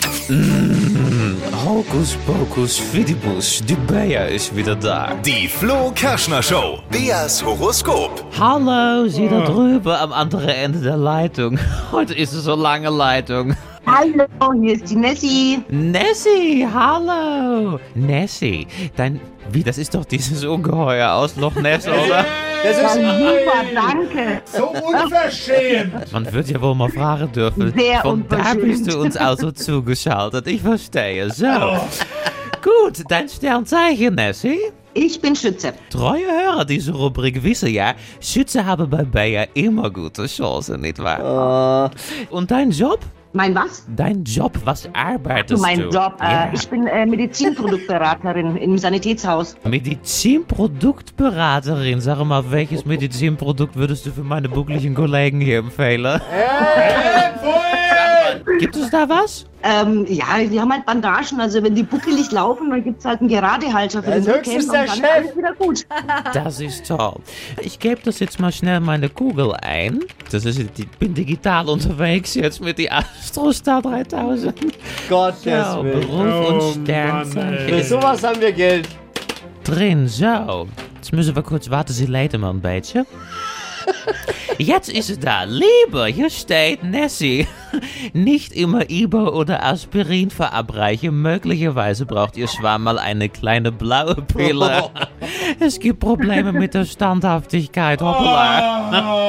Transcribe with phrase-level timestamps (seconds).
[1.65, 5.15] Hokus pokus fidibus, die Bea ist wieder da.
[5.25, 6.81] Die Flo Kerschner Show.
[6.91, 8.23] Beas Horoskop.
[8.39, 11.59] Hallo, Sie da drüben am anderen Ende der Leitung.
[11.93, 13.57] Heute ist es so lange Leitung.
[13.91, 15.63] Hallo, hier ist die Nessie.
[15.71, 17.81] Nessie, hallo.
[17.95, 19.19] Nessie, dein...
[19.51, 22.27] Wie, das ist doch dieses Ungeheuer aus Loch Ness, oder?
[22.63, 24.43] Das Ja, ist super, danke.
[24.45, 26.13] So unverschämt!
[26.13, 27.73] Man wird ja wohl mal fragen dürfen.
[27.75, 30.47] Sehr Von da bist du uns also zugeschaltet.
[30.49, 31.31] Ich verstehe.
[31.31, 31.47] So.
[32.63, 34.59] Gut, dein Sternzeichen, Nessie?
[34.93, 35.73] Ich bin Schütze.
[35.89, 41.91] Treue Hörer dieser Rubrik wissen ja, Schütze haben bei Bayer immer gute Chancen, nicht wahr?
[42.29, 42.99] Und dein Job?
[43.35, 43.85] Mein was?
[43.95, 45.91] Dein Job, was arbeitest Du, mein du?
[45.91, 46.15] Job.
[46.21, 46.47] Ja.
[46.47, 49.55] Äh, ich bin äh, Medizinproduktberaterin im Sanitätshaus.
[49.65, 52.01] Medizinproduktberaterin.
[52.01, 56.23] Sag mal, welches Medizinprodukt würdest du für meine buckligen Kollegen hier empfehlen?
[58.59, 59.45] Gibt es da was?
[59.63, 61.41] Ähm, ja, die haben halt Bandagen.
[61.41, 64.65] Also wenn die buckelig laufen, dann gibt's halt einen Geradehalter für Das den ist höchstens
[64.69, 65.05] Rücken der und dann Chef.
[65.05, 65.87] ist alles wieder gut.
[66.35, 67.15] Das ist toll.
[67.63, 70.01] Ich gebe das jetzt mal schnell meine Kugel ein.
[70.31, 74.55] Das ist, ich bin digital unterwegs jetzt mit die Astrostar 3000.
[75.09, 76.01] Gottes Ja, Willen.
[76.01, 77.69] Beruf Oh, und Sternzeichen.
[77.69, 78.89] Für sowas haben wir Geld.
[79.65, 80.07] drin.
[80.09, 80.69] Zo.
[80.97, 83.07] Jetzt müssen wir kurz warten, sie leiden mal ein beetje.
[84.59, 85.45] Jetzt ist es da.
[85.45, 87.47] Liebe, hier steht Nessie.
[88.13, 91.23] Nicht immer Ibo oder Aspirin verabreichen.
[91.23, 94.91] Möglicherweise braucht Ihr Schwarm mal eine kleine blaue Pille.
[95.61, 98.01] Es gibt Probleme mit der Standhaftigkeit.
[98.01, 99.29] Hoppala.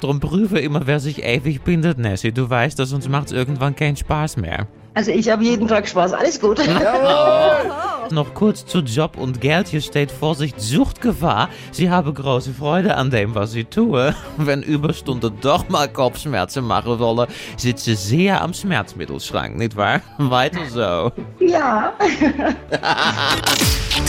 [0.00, 2.32] Drum prüfe immer, wer sich ewig bindet, Nessie.
[2.32, 4.66] Du weißt, dass sonst macht's irgendwann keinen Spaß mehr.
[4.96, 6.14] Also ich habe jeden Tag Spaß.
[6.14, 6.58] Alles gut.
[8.10, 9.68] Noch kurz zu Job und Geld.
[9.68, 11.50] Hier steht Vorsicht, Suchtgefahr.
[11.70, 14.14] Sie habe große Freude an dem, was sie tue.
[14.38, 17.28] Wenn Überstunden doch mal Kopfschmerzen machen wollen,
[17.58, 20.00] sitzt sie sehr am Schmerzmittelschrank, nicht wahr?
[20.18, 21.12] Weiter so.
[21.44, 21.92] ja.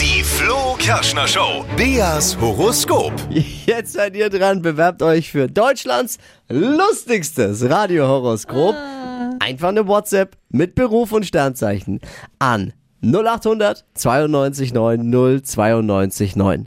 [0.00, 1.66] Die Flo Kerschner Show.
[1.76, 3.12] Beas Horoskop.
[3.66, 4.62] Jetzt seid ihr dran.
[4.62, 6.16] Bewerbt euch für Deutschlands
[6.48, 8.74] lustigstes Radiohoroskop.
[9.48, 12.00] Einfach eine WhatsApp mit Beruf und Sternzeichen
[12.38, 16.66] an 0800 92 9 092 9.